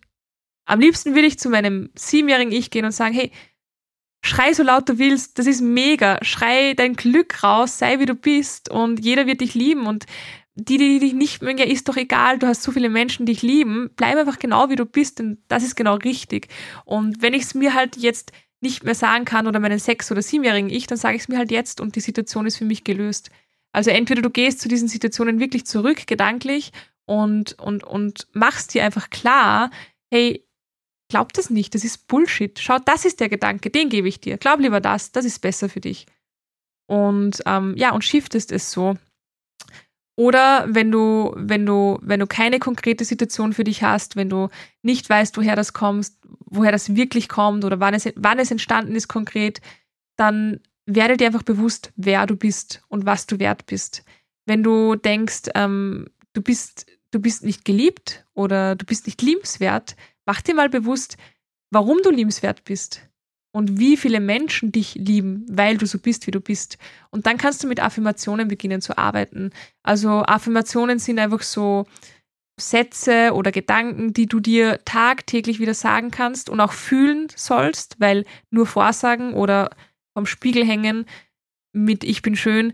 [0.66, 3.32] am liebsten will ich zu meinem siebenjährigen Ich gehen und sagen, hey,
[4.24, 6.20] schrei so laut du willst, das ist mega.
[6.24, 10.06] Schrei dein Glück raus, sei wie du bist und jeder wird dich lieben und
[10.56, 13.34] die, die dich nicht mögen, ja, ist doch egal, du hast so viele Menschen, die
[13.34, 16.50] dich lieben, bleib einfach genau wie du bist, denn das ist genau richtig.
[16.84, 20.22] Und wenn ich es mir halt jetzt nicht mehr sagen kann oder meinen sechs- oder
[20.22, 22.84] siebenjährigen Ich, dann sage ich es mir halt jetzt und die Situation ist für mich
[22.84, 23.32] gelöst.
[23.72, 26.72] Also entweder du gehst zu diesen Situationen wirklich zurück, gedanklich,
[27.06, 29.70] und, und, und machst dir einfach klar,
[30.10, 30.46] hey,
[31.12, 32.58] glaub das nicht, das ist Bullshit.
[32.58, 34.38] Schau, das ist der Gedanke, den gebe ich dir.
[34.38, 36.08] Glaub lieber das, das ist besser für dich.
[36.88, 38.96] Und ähm, ja, und shiftest es so.
[40.16, 44.48] Oder wenn du, wenn du, wenn du keine konkrete Situation für dich hast, wenn du
[44.84, 46.12] nicht weißt, woher das kommt,
[46.46, 49.60] woher das wirklich kommt oder wann es, wann es entstanden ist konkret,
[50.16, 54.06] dann werde dir einfach bewusst, wer du bist und was du wert bist.
[54.46, 59.96] Wenn du denkst, ähm, du bist, du bist nicht geliebt oder du bist nicht liebenswert,
[60.26, 61.18] mach dir mal bewusst,
[61.72, 63.02] warum du liebenswert bist
[63.54, 66.78] und wie viele Menschen dich lieben, weil du so bist, wie du bist.
[67.10, 69.52] Und dann kannst du mit Affirmationen beginnen zu arbeiten.
[69.84, 71.86] Also Affirmationen sind einfach so
[72.60, 78.26] Sätze oder Gedanken, die du dir tagtäglich wieder sagen kannst und auch fühlen sollst, weil
[78.52, 79.72] nur Vorsagen oder
[80.14, 81.06] vom Spiegel hängen
[81.74, 82.74] mit Ich bin schön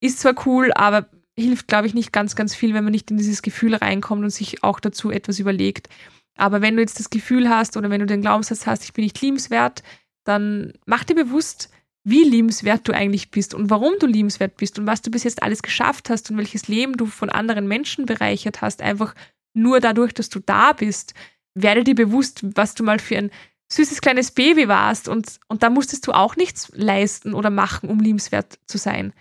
[0.00, 3.16] ist zwar cool, aber hilft, glaube ich, nicht ganz, ganz viel, wenn man nicht in
[3.16, 5.88] dieses Gefühl reinkommt und sich auch dazu etwas überlegt.
[6.36, 9.04] Aber wenn du jetzt das Gefühl hast oder wenn du den Glaubenssatz hast, ich bin
[9.04, 9.82] nicht liebenswert,
[10.24, 11.70] dann mach dir bewusst,
[12.04, 15.42] wie liebenswert du eigentlich bist und warum du liebenswert bist und was du bis jetzt
[15.42, 19.14] alles geschafft hast und welches Leben du von anderen Menschen bereichert hast, einfach
[19.54, 21.14] nur dadurch, dass du da bist.
[21.54, 23.30] Werde dir bewusst, was du mal für ein
[23.72, 27.98] süßes kleines Baby warst und, und da musstest du auch nichts leisten oder machen, um
[27.98, 29.12] liebenswert zu sein.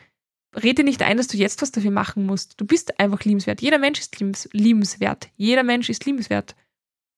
[0.53, 2.61] Rede nicht ein, dass du jetzt was dafür machen musst.
[2.61, 3.61] Du bist einfach liebenswert.
[3.61, 4.19] Jeder Mensch ist
[4.53, 5.29] liebenswert.
[5.37, 6.55] Jeder Mensch ist liebenswert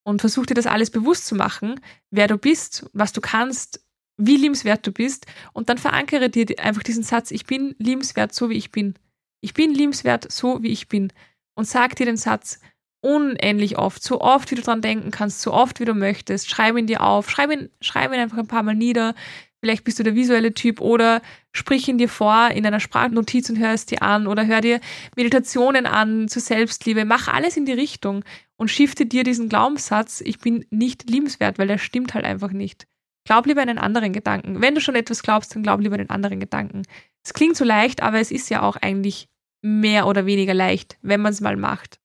[0.08, 4.38] und versuch dir das alles bewusst zu machen, wer du bist, was du kannst, wie
[4.38, 8.56] liebenswert du bist und dann verankere dir einfach diesen Satz, ich bin liebenswert so wie
[8.56, 8.93] ich bin.
[9.41, 11.12] Ich bin liebenswert so wie ich bin
[11.56, 12.62] und sag dir den Satz
[13.02, 16.50] unendlich oft, so oft wie du dran denken kannst, so oft wie du möchtest.
[16.50, 19.13] Schreib ihn dir auf, schreib ihn, schreib ihn einfach ein paar Mal nieder.
[19.60, 23.58] Vielleicht bist du der visuelle Typ oder sprich ihn dir vor in einer Sprachnotiz und
[23.58, 24.80] hör es dir an oder hör dir
[25.15, 27.06] Meditationen an zur Selbstliebe.
[27.06, 28.24] Mach alles in die Richtung
[28.58, 32.88] und shifte dir diesen Glaubenssatz, ich bin nicht liebenswert, weil der stimmt halt einfach nicht.
[33.26, 34.62] Glaub lieber einen anderen Gedanken.
[34.62, 36.84] Wenn du schon etwas glaubst, dann glaub lieber einen anderen Gedanken.
[37.26, 39.28] Es klingt so leicht, aber es ist ja auch eigentlich
[39.62, 42.00] mehr oder weniger leicht, wenn man es mal macht.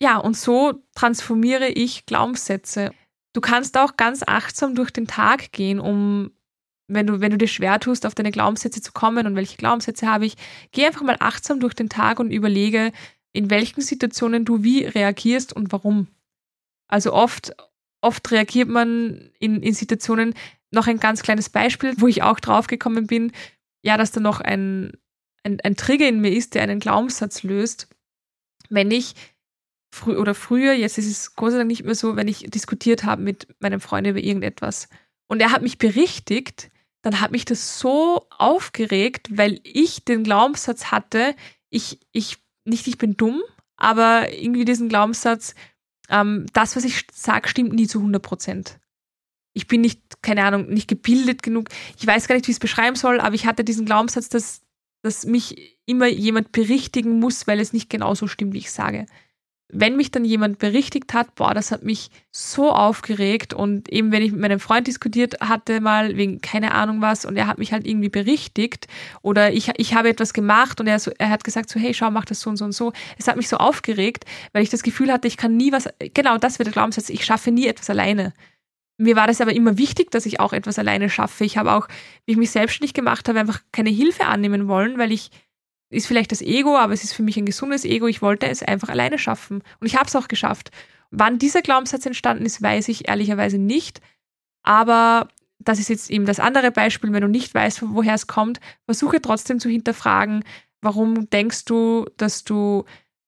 [0.00, 2.92] Ja, und so transformiere ich Glaubenssätze.
[3.32, 6.30] Du kannst auch ganz achtsam durch den Tag gehen, um,
[6.90, 10.06] wenn du, wenn du dir schwer tust, auf deine Glaubenssätze zu kommen und welche Glaubenssätze
[10.06, 10.36] habe ich,
[10.72, 12.92] geh einfach mal achtsam durch den Tag und überlege,
[13.32, 16.08] in welchen Situationen du wie reagierst und warum.
[16.88, 17.54] Also oft,
[18.00, 20.34] oft reagiert man in, in Situationen,
[20.72, 23.32] noch ein ganz kleines Beispiel, wo ich auch drauf gekommen bin,
[23.82, 24.92] ja, dass da noch ein,
[25.42, 27.88] ein, ein Trigger in mir ist, der einen Glaubenssatz löst.
[28.68, 29.14] Wenn ich
[29.92, 33.04] frü oder früher, jetzt ist es Gott sei Dank nicht mehr so, wenn ich diskutiert
[33.04, 34.88] habe mit meinem Freund über irgendetwas
[35.30, 36.70] und er hat mich berichtigt,
[37.02, 41.34] dann hat mich das so aufgeregt, weil ich den Glaubenssatz hatte,
[41.70, 43.42] ich, ich nicht ich bin dumm,
[43.76, 45.54] aber irgendwie diesen Glaubenssatz,
[46.08, 48.78] ähm, das, was ich sage, stimmt nie zu 100 Prozent.
[49.52, 51.68] Ich bin nicht, keine Ahnung, nicht gebildet genug.
[51.98, 54.62] Ich weiß gar nicht, wie ich es beschreiben soll, aber ich hatte diesen Glaubenssatz, dass,
[55.02, 59.06] dass mich immer jemand berichtigen muss, weil es nicht genauso stimmt, wie ich sage.
[59.72, 64.22] Wenn mich dann jemand berichtigt hat, boah, das hat mich so aufgeregt und eben wenn
[64.22, 67.72] ich mit meinem Freund diskutiert hatte mal wegen keine Ahnung was und er hat mich
[67.72, 68.86] halt irgendwie berichtigt
[69.22, 72.10] oder ich, ich habe etwas gemacht und er, so, er hat gesagt so, hey, schau,
[72.10, 72.92] mach das so und so und so.
[73.18, 76.38] Es hat mich so aufgeregt, weil ich das Gefühl hatte, ich kann nie was, genau
[76.38, 78.32] das wird der Glaubenssatz, ich schaffe nie etwas alleine.
[78.98, 81.44] Mir war das aber immer wichtig, dass ich auch etwas alleine schaffe.
[81.44, 81.88] Ich habe auch,
[82.26, 85.30] wie ich mich selbstständig gemacht habe, einfach keine Hilfe annehmen wollen, weil ich
[85.90, 88.06] ist vielleicht das Ego, aber es ist für mich ein gesundes Ego.
[88.06, 89.62] Ich wollte es einfach alleine schaffen.
[89.80, 90.70] Und ich habe es auch geschafft.
[91.10, 94.00] Wann dieser Glaubenssatz entstanden ist, weiß ich ehrlicherweise nicht.
[94.62, 98.60] Aber das ist jetzt eben das andere Beispiel, wenn du nicht weißt, woher es kommt,
[98.86, 100.44] versuche trotzdem zu hinterfragen,
[100.80, 102.84] warum denkst du, dass du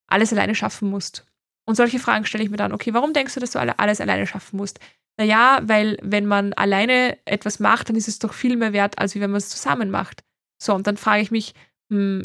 [0.07, 1.27] alles alleine schaffen musst?
[1.64, 4.27] Und solche Fragen stelle ich mir dann, okay, warum denkst du, dass du alles alleine
[4.27, 4.81] schaffen musst?
[5.18, 9.14] Naja, weil wenn man alleine etwas macht, dann ist es doch viel mehr wert, als
[9.14, 10.25] wenn man es zusammen macht.
[10.59, 11.55] So, und dann frage ich mich,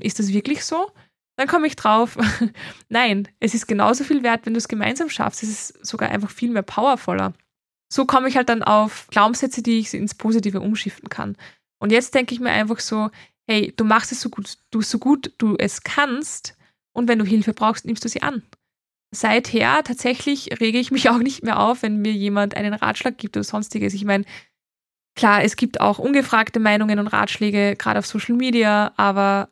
[0.02, 0.92] ist das wirklich so?
[1.38, 2.18] Dann komme ich drauf,
[2.90, 5.44] nein, es ist genauso viel wert, wenn du es gemeinsam schaffst.
[5.44, 7.34] Es ist sogar einfach viel mehr powervoller.
[7.94, 11.38] So komme ich halt dann auf Glaubenssätze, die ich ins Positive umschiften kann.
[11.80, 13.12] Und jetzt denke ich mir einfach so,
[13.48, 16.58] hey, du machst es so gut, du so gut du es kannst
[16.94, 18.44] und wenn du Hilfe brauchst, nimmst du sie an.
[19.16, 23.38] Seither tatsächlich rege ich mich auch nicht mehr auf, wenn mir jemand einen Ratschlag gibt
[23.38, 23.94] oder sonstiges.
[23.94, 24.26] Ich meine,
[25.16, 29.50] klar, es gibt auch ungefragte Meinungen und Ratschläge, gerade auf Social Media, aber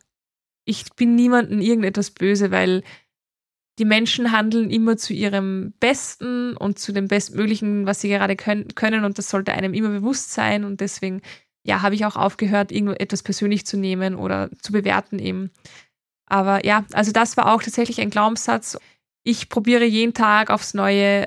[0.65, 2.83] ich bin niemandem irgendetwas böse, weil
[3.77, 9.05] die Menschen handeln immer zu ihrem Besten und zu dem Bestmöglichen, was sie gerade können,
[9.05, 11.21] und das sollte einem immer bewusst sein und deswegen
[11.63, 15.51] ja, habe ich auch aufgehört, irgendetwas persönlich zu nehmen oder zu bewerten eben.
[16.27, 18.77] Aber ja, also das war auch tatsächlich ein Glaubenssatz.
[19.23, 21.25] Ich probiere jeden Tag aufs Neue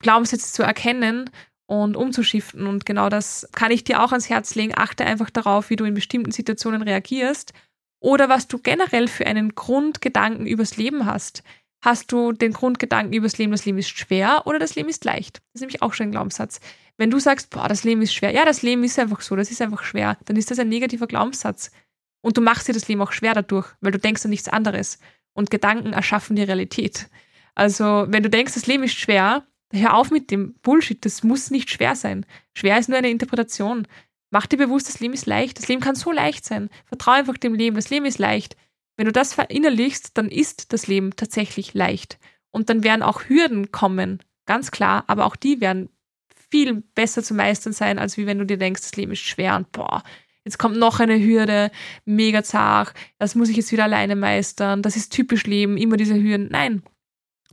[0.00, 1.30] Glaubenssätze zu erkennen
[1.66, 2.66] und umzuschiften.
[2.66, 4.72] Und genau das kann ich dir auch ans Herz legen.
[4.74, 7.52] Achte einfach darauf, wie du in bestimmten Situationen reagierst
[8.02, 11.44] oder was du generell für einen Grundgedanken übers Leben hast.
[11.80, 15.36] Hast du den Grundgedanken übers Leben, das Leben ist schwer oder das Leben ist leicht?
[15.36, 16.60] Das ist nämlich auch schon ein Glaubenssatz.
[16.96, 19.50] Wenn du sagst, boah, das Leben ist schwer, ja, das Leben ist einfach so, das
[19.50, 21.70] ist einfach schwer, dann ist das ein negativer Glaubenssatz.
[22.22, 24.98] Und du machst dir das Leben auch schwer dadurch, weil du denkst an nichts anderes.
[25.32, 27.08] Und Gedanken erschaffen die Realität.
[27.54, 31.50] Also, wenn du denkst, das Leben ist schwer, hör auf mit dem Bullshit, das muss
[31.50, 32.26] nicht schwer sein.
[32.54, 33.86] Schwer ist nur eine Interpretation.
[34.32, 35.58] Mach dir bewusst, das Leben ist leicht.
[35.58, 36.70] Das Leben kann so leicht sein.
[36.86, 37.76] Vertraue einfach dem Leben.
[37.76, 38.56] Das Leben ist leicht.
[38.96, 42.18] Wenn du das verinnerlichst, dann ist das Leben tatsächlich leicht.
[42.50, 45.90] Und dann werden auch Hürden kommen, ganz klar, aber auch die werden
[46.50, 49.56] viel besser zu meistern sein, als wie wenn du dir denkst, das Leben ist schwer
[49.56, 50.02] und boah,
[50.44, 51.70] jetzt kommt noch eine Hürde,
[52.04, 56.14] mega zart, das muss ich jetzt wieder alleine meistern, das ist typisch Leben, immer diese
[56.14, 56.48] Hürden.
[56.50, 56.82] Nein,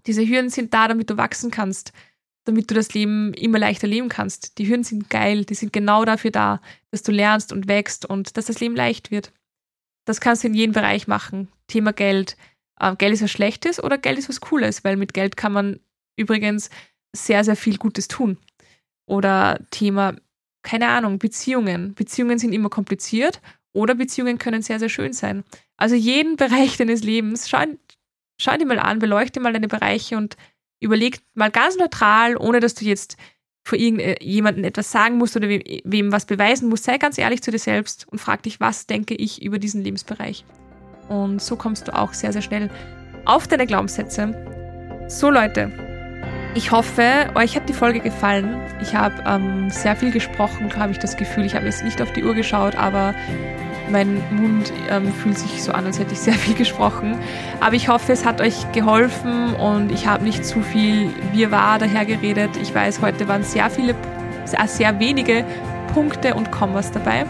[0.05, 1.93] diese Hürden sind da, damit du wachsen kannst
[2.45, 4.57] damit du das Leben immer leichter leben kannst.
[4.57, 8.37] Die Hürden sind geil, die sind genau dafür da, dass du lernst und wächst und
[8.37, 9.31] dass das Leben leicht wird.
[10.05, 11.49] Das kannst du in jedem Bereich machen.
[11.67, 12.37] Thema Geld.
[12.81, 15.79] Ähm, Geld ist was Schlechtes oder Geld ist was Cooles, weil mit Geld kann man
[16.15, 16.69] übrigens
[17.15, 18.37] sehr, sehr viel Gutes tun.
[19.05, 20.15] Oder Thema,
[20.63, 21.93] keine Ahnung, Beziehungen.
[21.93, 23.41] Beziehungen sind immer kompliziert
[23.73, 25.43] oder Beziehungen können sehr, sehr schön sein.
[25.77, 27.63] Also jeden Bereich deines Lebens, schau,
[28.39, 30.37] schau dir mal an, beleuchte mal deine Bereiche und
[30.79, 33.17] überleg mal ganz neutral, ohne dass du jetzt
[33.63, 36.85] vor irgendjemandem etwas sagen musst oder wem, wem was beweisen musst.
[36.85, 40.43] Sei ganz ehrlich zu dir selbst und frag dich, was denke ich über diesen Lebensbereich.
[41.07, 42.69] Und so kommst du auch sehr, sehr schnell
[43.25, 45.05] auf deine Glaubenssätze.
[45.07, 45.71] So Leute,
[46.55, 48.59] ich hoffe, euch hat die Folge gefallen.
[48.81, 51.45] Ich habe ähm, sehr viel gesprochen, habe ich das Gefühl.
[51.45, 53.13] Ich habe jetzt nicht auf die Uhr geschaut, aber
[53.91, 57.17] mein Mund ähm, fühlt sich so an, als hätte ich sehr viel gesprochen.
[57.59, 62.51] Aber ich hoffe, es hat euch geholfen und ich habe nicht zu viel Wirrwarr dahergeredet.
[62.61, 63.95] Ich weiß, heute waren sehr viele,
[64.45, 65.45] sehr, sehr wenige
[65.93, 67.25] Punkte und Kommas dabei.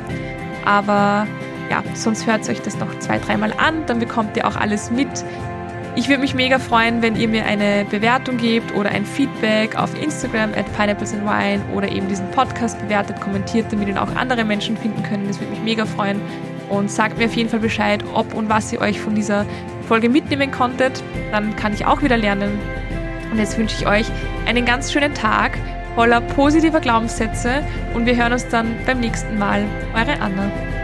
[0.65, 1.27] Aber
[1.69, 5.23] ja, sonst hört euch das noch zwei, dreimal an, dann bekommt ihr auch alles mit.
[5.95, 9.99] Ich würde mich mega freuen, wenn ihr mir eine Bewertung gebt oder ein Feedback auf
[10.01, 14.45] Instagram at Pineapples and Wine oder eben diesen Podcast bewertet, kommentiert, damit ihn auch andere
[14.45, 15.27] Menschen finden können.
[15.27, 16.21] Das würde mich mega freuen.
[16.69, 19.45] Und sagt mir auf jeden Fall Bescheid, ob und was ihr euch von dieser
[19.87, 21.03] Folge mitnehmen konntet.
[21.31, 22.59] Dann kann ich auch wieder lernen.
[23.31, 24.05] Und jetzt wünsche ich euch
[24.45, 25.57] einen ganz schönen Tag
[25.95, 29.65] voller positiver Glaubenssätze und wir hören uns dann beim nächsten Mal.
[29.93, 30.78] Eure Anna.